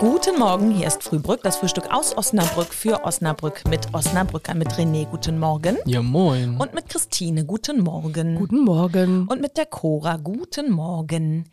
Guten 0.00 0.38
Morgen, 0.38 0.70
hier 0.70 0.86
ist 0.86 1.02
Frühbrück, 1.02 1.42
das 1.42 1.56
Frühstück 1.56 1.92
aus 1.92 2.16
Osnabrück 2.16 2.72
für 2.72 3.02
Osnabrück 3.02 3.66
mit 3.68 3.92
Osnabrücker, 3.92 4.54
mit 4.54 4.68
René, 4.74 5.08
guten 5.08 5.40
Morgen. 5.40 5.76
Ja, 5.86 6.02
moin. 6.02 6.56
Und 6.56 6.72
mit 6.72 6.88
Christine, 6.88 7.44
guten 7.44 7.80
Morgen. 7.82 8.36
Guten 8.36 8.60
Morgen. 8.60 9.26
Und 9.26 9.40
mit 9.40 9.56
der 9.56 9.66
Cora, 9.66 10.16
guten 10.16 10.70
Morgen. 10.70 11.50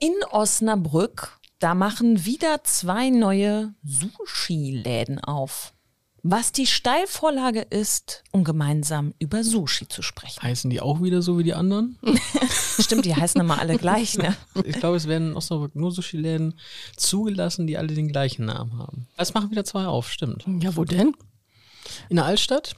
In 0.00 0.14
Osnabrück, 0.32 1.38
da 1.60 1.76
machen 1.76 2.24
wieder 2.24 2.64
zwei 2.64 3.10
neue 3.10 3.72
Sushi-Läden 3.84 5.20
auf. 5.20 5.74
Was 6.26 6.52
die 6.52 6.66
Steilvorlage 6.66 7.60
ist, 7.60 8.24
um 8.30 8.44
gemeinsam 8.44 9.12
über 9.18 9.44
Sushi 9.44 9.88
zu 9.88 10.00
sprechen. 10.00 10.40
Heißen 10.42 10.70
die 10.70 10.80
auch 10.80 11.02
wieder 11.02 11.20
so 11.20 11.38
wie 11.38 11.42
die 11.44 11.52
anderen? 11.52 11.98
Stimmt, 12.80 13.04
die 13.04 13.14
heißen 13.14 13.38
immer 13.38 13.58
alle 13.60 13.76
gleich, 13.76 14.16
ne? 14.16 14.34
Ich 14.64 14.76
glaube, 14.80 14.96
es 14.96 15.06
werden 15.06 15.28
in 15.32 15.36
Osnabrück 15.36 15.76
nur 15.76 15.92
Sushi-Läden 15.92 16.58
zugelassen, 16.96 17.66
die 17.66 17.76
alle 17.76 17.88
den 17.88 18.08
gleichen 18.08 18.46
Namen 18.46 18.78
haben. 18.78 19.06
Es 19.18 19.34
machen 19.34 19.50
wieder 19.50 19.64
zwei 19.66 19.84
auf, 19.86 20.10
stimmt. 20.10 20.46
Ja, 20.62 20.74
wo 20.76 20.84
denn? 20.84 21.14
In 22.08 22.16
der 22.16 22.24
Altstadt 22.24 22.74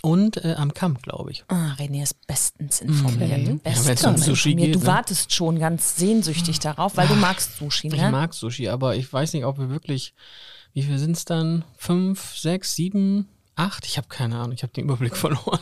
und 0.00 0.42
äh, 0.42 0.54
am 0.56 0.72
Kamp, 0.72 1.02
glaube 1.02 1.32
ich. 1.32 1.44
Ah, 1.48 1.74
René 1.78 2.02
ist 2.02 2.26
bestens 2.26 2.80
informiert. 2.80 3.30
Okay. 3.42 3.60
Bestens 3.62 4.00
Ja, 4.00 4.08
um 4.08 4.16
Sushi 4.16 4.52
informiert. 4.52 4.66
geht, 4.72 4.74
Du 4.76 4.80
ne? 4.80 4.86
wartest 4.86 5.34
schon 5.34 5.58
ganz 5.58 5.96
sehnsüchtig 5.96 6.58
darauf, 6.60 6.96
weil 6.96 7.06
du 7.06 7.14
magst 7.16 7.58
Sushi, 7.58 7.88
Ich 7.88 7.92
ne? 8.00 8.10
mag 8.10 8.32
Sushi, 8.32 8.68
aber 8.70 8.96
ich 8.96 9.12
weiß 9.12 9.34
nicht, 9.34 9.44
ob 9.44 9.58
wir 9.58 9.68
wirklich, 9.68 10.14
wie 10.72 10.82
viel 10.82 10.98
sind 10.98 11.16
es 11.16 11.24
dann? 11.24 11.64
Fünf, 11.76 12.36
sechs, 12.36 12.74
sieben, 12.74 13.28
acht? 13.56 13.86
Ich 13.86 13.96
habe 13.96 14.08
keine 14.08 14.36
Ahnung, 14.38 14.52
ich 14.52 14.62
habe 14.62 14.72
den 14.72 14.84
Überblick 14.84 15.16
verloren. 15.24 15.60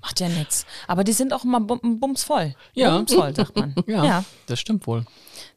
Macht 0.00 0.20
ja 0.20 0.28
nichts. 0.28 0.64
Aber 0.86 1.04
die 1.04 1.12
sind 1.12 1.32
auch 1.32 1.44
immer 1.44 1.60
bum 1.60 2.00
bumsvoll. 2.00 2.54
Ja. 2.74 2.96
Bumsvoll, 2.96 3.34
sagt 3.34 3.56
man. 3.56 3.74
Ja, 3.86 4.04
ja. 4.04 4.24
das 4.46 4.60
stimmt 4.60 4.86
wohl. 4.86 5.04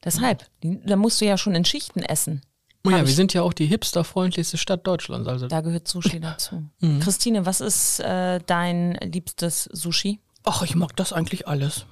Deshalb, 0.03 0.45
die- 0.63 0.79
da 0.85 0.95
musst 0.95 1.21
du 1.21 1.25
ja 1.25 1.37
schon 1.37 1.55
in 1.55 1.63
Schichten 1.65 2.01
essen. 2.01 2.41
Oh 2.83 2.89
ja, 2.89 3.05
wir 3.05 3.13
sind 3.13 3.33
ja 3.35 3.43
auch 3.43 3.53
die 3.53 3.67
hipsterfreundlichste 3.67 4.57
Stadt 4.57 4.87
Deutschlands. 4.87 5.27
Also 5.27 5.47
Da 5.47 5.61
gehört 5.61 5.87
Sushi 5.87 6.19
dazu. 6.19 6.63
Mhm. 6.79 6.99
Christine, 6.99 7.45
was 7.45 7.61
ist 7.61 7.99
äh, 7.99 8.39
dein 8.45 8.93
liebstes 8.95 9.65
Sushi? 9.71 10.19
Ach, 10.43 10.63
ich 10.63 10.73
mag 10.75 10.95
das 10.95 11.13
eigentlich 11.13 11.47
alles. 11.47 11.85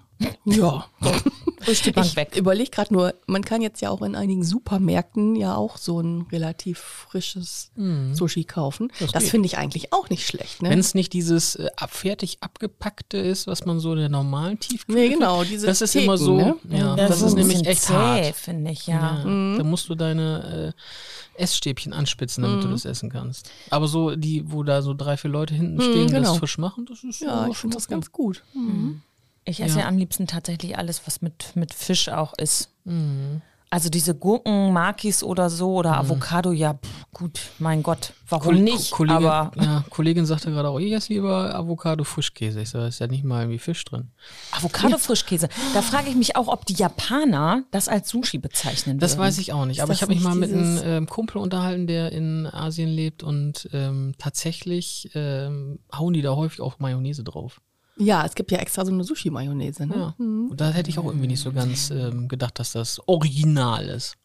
Ja. 0.45 0.86
Durch 1.70 1.81
die 1.84 1.92
Bank 1.92 2.08
Ich 2.08 2.16
weg. 2.16 2.36
überlege 2.36 2.70
gerade 2.72 2.94
nur, 2.94 3.14
man 3.28 3.44
kann 3.45 3.62
jetzt 3.62 3.81
ja 3.81 3.89
auch 3.92 4.02
in 4.02 4.16
einigen 4.16 4.44
Supermärkten 4.44 5.36
ja 5.36 5.56
auch 5.56 5.78
so 5.78 6.00
ein 6.02 6.26
relativ 6.31 6.80
frisches 6.80 7.72
Sushi 8.14 8.44
kaufen. 8.44 8.92
Das, 9.00 9.11
geht. 9.14 9.23
finde 9.31 9.45
ich 9.45 9.58
eigentlich 9.58 9.94
auch 9.94 10.09
nicht 10.09 10.26
schlecht. 10.26 10.61
Ne? 10.61 10.70
Wenn 10.72 10.80
es 10.80 10.95
nicht 10.95 11.14
dieses 11.14 11.56
äh, 11.56 11.70
fertig 11.88 12.38
abgepackte 12.42 13.17
ist, 13.17 13.48
was 13.48 13.66
man 13.66 13.80
so 13.80 13.94
in 13.94 14.00
der 14.00 14.09
normalen 14.09 14.59
Tiefkühle 14.59 14.98
Nee, 15.00 15.09
genau, 15.09 15.44
diese 15.44 15.67
Das 15.67 15.81
ist 15.81 15.92
Theken, 15.92 16.06
immer 16.06 16.17
so, 16.17 16.36
ne? 16.38 16.56
ja, 16.70 16.78
Ja, 16.78 16.95
das 16.95 17.20
so 17.20 17.28
ist 17.28 17.34
ein 17.34 17.39
nämlich 17.48 17.66
echt 17.67 17.81
zäh, 17.83 17.94
hart. 17.94 18.36
finde 18.36 18.72
ich, 18.72 18.88
ja. 18.88 19.23
Ja, 19.23 19.58
Da 19.58 19.64
musst 19.64 19.88
du 19.89 19.95
deine 19.95 20.73
äh, 21.38 21.42
Essstäbchen 21.42 21.94
anspitzen, 21.94 22.44
damit 22.44 22.64
du 22.64 22.67
das 22.70 22.86
essen 22.86 23.09
kannst. 23.09 23.50
Aber 23.70 23.88
so 23.88 24.16
die, 24.16 24.44
wo 24.52 24.64
da 24.64 24.81
so 24.81 24.94
drei, 24.94 25.16
vier 25.17 25.31
Leute 25.31 25.54
hinten 25.54 25.80
stehen, 25.81 26.06
und 26.08 26.11
genau. 26.11 26.30
das 26.31 26.38
frisch 26.39 26.58
machen, 26.58 26.86
das 26.86 27.04
ist 27.04 27.22
ja, 27.22 27.45
so 27.45 27.52
ich 27.52 27.58
finde 27.58 27.76
das 27.78 27.88
ganz 27.88 28.11
gut. 28.11 28.44
Mhm. 28.54 29.02
Ich 29.50 29.61
esse 29.61 29.75
ja. 29.80 29.81
Ja. 29.81 29.88
am 29.88 29.97
liebsten 29.97 30.28
tatsächlich 30.28 30.78
alles, 30.78 31.02
was 31.05 31.22
mit, 31.22 31.55
mit 31.55 31.73
Fisch 31.73 32.08
auch 32.09 32.33
ist. 32.38 32.69
Mhm. 32.86 33.42
Also 33.72 33.89
diese 33.89 34.16
Gurken, 34.16 34.73
Makis 34.73 35.22
oder 35.22 35.52
so 35.52 35.75
oder 35.75 35.95
Avocado, 36.00 36.52
ja, 36.52 36.73
pff, 36.73 36.89
gut, 37.14 37.39
mein 37.59 37.83
Gott, 37.83 38.14
warum 38.27 38.55
Kol- 38.55 38.59
nicht? 38.64 38.89
Kollegin, 38.89 39.23
Aber 39.27 39.52
ja, 39.61 39.83
Kollegin 39.92 40.25
sagte 40.25 40.50
gerade 40.50 40.70
auch, 40.70 40.80
ich 40.80 40.92
esse 40.92 41.14
lieber 41.14 41.53
Avocado 41.53 42.03
Frischkäse. 42.03 42.61
Ich 42.61 42.70
sage, 42.72 42.86
da 42.86 42.88
ist 42.88 42.97
ja 42.97 43.05
nicht 43.05 43.23
mal 43.23 43.42
irgendwie 43.42 43.59
Fisch 43.59 43.86
drin. 43.86 44.09
Avocado-Frischkäse, 44.53 45.50
da 45.75 45.81
frage 45.83 46.09
ich 46.09 46.16
mich 46.16 46.36
auch, 46.36 46.47
ob 46.47 46.66
die 46.66 46.73
Japaner 46.73 47.64
das 47.70 47.89
als 47.89 48.09
Sushi 48.09 48.39
bezeichnen 48.39 48.97
Das 48.97 49.11
würden. 49.11 49.20
weiß 49.22 49.38
ich 49.38 49.53
auch 49.53 49.66
nicht. 49.66 49.81
Aber 49.81 49.89
das 49.89 49.97
ich 49.97 50.02
habe 50.02 50.14
mich 50.16 50.23
mal 50.23 50.33
mit 50.36 50.52
einem 50.52 50.81
ähm, 50.83 51.05
Kumpel 51.08 51.38
unterhalten, 51.38 51.86
der 51.88 52.11
in 52.11 52.47
Asien 52.47 52.89
lebt 52.89 53.22
und 53.23 53.70
ähm, 53.73 54.14
tatsächlich 54.17 55.11
ähm, 55.14 55.77
hauen 55.95 56.14
die 56.14 56.21
da 56.23 56.36
häufig 56.36 56.61
auch 56.61 56.80
Mayonnaise 56.80 57.23
drauf. 57.23 57.61
Ja, 57.99 58.26
es 58.26 58.33
gibt 58.33 58.52
ja 58.52 58.60
extra 58.60 58.86
so 58.86 58.92
eine 58.92 59.04
Sushi-Mayonnaise. 59.04 59.86
Ne? 59.86 59.95
Ja. 59.95 60.15
Und 60.17 60.55
da 60.60 60.71
hätte 60.71 60.89
ich 60.89 60.98
auch 60.98 61.05
irgendwie 61.05 61.27
nicht 61.27 61.42
so 61.42 61.52
ganz 61.52 61.92
ähm, 61.92 62.27
gedacht, 62.27 62.58
dass 62.60 62.71
das 62.71 62.99
original 63.08 63.86
ist. 63.86 64.15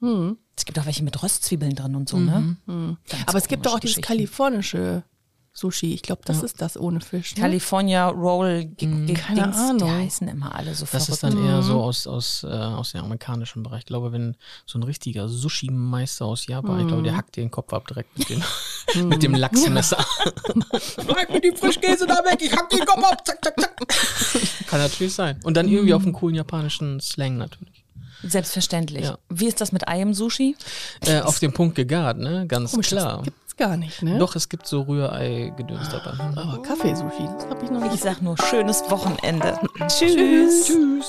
Es 0.57 0.65
gibt 0.65 0.79
auch 0.79 0.87
welche 0.87 1.03
mit 1.03 1.21
Röstzwiebeln 1.23 1.75
drin 1.75 1.97
und 1.97 2.09
so, 2.09 2.19
ne? 2.19 2.57
Mhm. 2.67 2.97
Aber 3.27 3.39
es 3.39 3.49
gibt 3.49 3.67
doch 3.67 3.75
auch 3.75 3.81
dieses 3.81 4.01
kalifornische 4.01 5.03
Sushi. 5.57 5.95
Ich 5.95 6.03
glaube, 6.03 6.23
das 6.25 6.43
ist 6.43 6.61
das 6.61 6.77
ohne 6.77 7.01
Fisch. 7.01 7.37
Ne? 7.37 7.43
California 7.43 8.09
Roll, 8.09 8.65
G 8.65 8.87
Keine 8.87 9.07
Dings, 9.07 9.57
Ahnung. 9.57 9.79
die 9.79 9.85
heißen 10.05 10.27
immer 10.27 10.53
alle 10.53 10.75
so 10.75 10.81
Das 10.81 10.91
verrückt. 10.91 11.09
ist 11.11 11.23
dann 11.23 11.45
eher 11.47 11.63
so 11.63 11.81
aus, 11.81 12.09
aus, 12.09 12.43
äh, 12.43 12.49
aus 12.49 12.91
dem 12.91 13.05
amerikanischen 13.05 13.63
Bereich. 13.63 13.81
Ich 13.81 13.87
glaube, 13.87 14.11
wenn 14.11 14.37
so 14.67 14.81
ein 14.81 14.83
richtiger 14.83 15.29
Sushi-Meister 15.29 16.25
aus 16.27 16.49
Japan, 16.49 16.81
ich 16.81 16.89
glaube, 16.89 17.05
der 17.05 17.17
hackt 17.17 17.37
dir 17.37 17.43
den 17.45 17.53
Kopf 17.53 17.73
ab 17.73 17.87
direkt 17.87 18.19
mit 18.19 18.29
dem, 18.31 18.43
mit 19.09 19.23
dem 19.23 19.35
Lachsmesser. 19.35 20.05
Bleib 21.07 21.31
mir 21.31 21.41
die 21.41 21.53
Frischkäse 21.57 22.07
da 22.07 22.17
weg, 22.25 22.41
ich 22.43 22.53
hack 22.53 22.69
den 22.71 22.85
Kopf 22.85 23.05
ab, 23.05 23.25
zack, 23.25 23.39
zack, 23.45 23.55
zack. 23.61 24.67
Kann 24.67 24.81
natürlich 24.81 25.15
sein. 25.15 25.39
Und 25.45 25.57
dann 25.57 25.69
irgendwie 25.69 25.95
auf 25.95 26.03
einem 26.03 26.15
coolen 26.15 26.35
japanischen 26.35 26.99
Slang 27.01 27.37
natürlich. 27.37 27.85
Selbstverständlich. 28.25 29.05
Ja. 29.05 29.19
Wie 29.29 29.47
ist 29.47 29.61
das 29.61 29.71
mit 29.73 29.87
am 29.87 30.15
Sushi? 30.15 30.57
Äh, 31.07 31.21
auf 31.21 31.39
den 31.39 31.53
Punkt 31.53 31.75
gegart, 31.75 32.19
ne? 32.19 32.47
Ganz 32.49 32.71
Komisch, 32.71 32.89
klar. 32.89 33.23
das 33.25 33.44
gibt's 33.57 33.71
gar 33.71 33.77
nicht, 33.77 34.03
ne? 34.03 34.19
Doch, 34.19 34.35
es 34.37 34.49
gibt 34.49 34.67
so 34.67 34.83
Rührei-Gedöns 34.83 35.89
dabei. 35.91 36.13
Aber 36.37 36.63
Kaffeesushi, 36.63 37.29
das 37.37 37.47
habe 37.49 37.65
ich 37.65 37.71
noch 37.71 37.85
Ich 37.85 37.93
nicht. 37.93 38.03
sag 38.03 38.21
nur 38.23 38.37
schönes 38.39 38.83
Wochenende. 38.91 39.59
Tschüss. 39.89 40.67
Tschüss. 40.67 41.09